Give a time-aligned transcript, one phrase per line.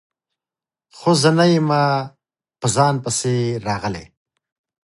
[0.97, 1.81] خو زه نه یمه
[2.59, 3.33] په ځان پسې
[3.67, 4.05] راغلی